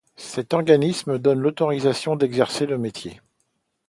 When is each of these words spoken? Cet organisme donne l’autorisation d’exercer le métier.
Cet 0.15 0.55
organisme 0.55 1.19
donne 1.19 1.37
l’autorisation 1.41 2.15
d’exercer 2.15 2.65
le 2.65 2.79
métier. 2.79 3.21